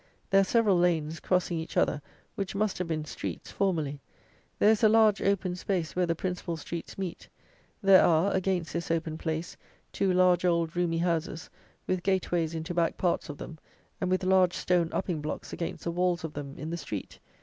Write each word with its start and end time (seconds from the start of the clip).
There 0.31 0.41
are 0.41 0.43
several 0.43 0.79
lanes, 0.79 1.19
crossing 1.19 1.59
each 1.59 1.77
other, 1.77 2.01
which 2.33 2.55
must 2.55 2.79
have 2.79 2.87
been 2.87 3.05
streets 3.05 3.51
formerly. 3.51 4.01
There 4.57 4.71
is 4.71 4.83
a 4.83 4.89
large 4.89 5.21
open 5.21 5.55
space 5.55 5.95
where 5.95 6.07
the 6.07 6.15
principal 6.15 6.57
streets 6.57 6.97
meet. 6.97 7.29
There 7.83 8.03
are, 8.03 8.31
against 8.33 8.73
this 8.73 8.89
open 8.89 9.19
place, 9.19 9.55
two 9.91 10.11
large, 10.11 10.43
old, 10.43 10.75
roomy 10.75 10.97
houses, 10.97 11.51
with 11.85 12.01
gateways 12.01 12.55
into 12.55 12.73
back 12.73 12.97
parts 12.97 13.29
of 13.29 13.37
them, 13.37 13.59
and 14.01 14.09
with 14.09 14.23
large 14.23 14.53
stone 14.53 14.89
upping 14.91 15.21
blocks 15.21 15.53
against 15.53 15.83
the 15.83 15.91
walls 15.91 16.23
of 16.23 16.33
them 16.33 16.57
in 16.57 16.71
the 16.71 16.77
street. 16.77 17.19